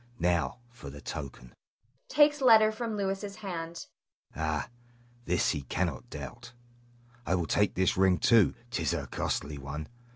[0.17, 1.53] Now, for the token
[2.07, 3.85] [takes letter from Louis's hand].
[4.35, 4.67] Ah,
[5.25, 6.53] this he cannot doubt.
[7.23, 9.87] I will take this ring too; 'tis a costly one.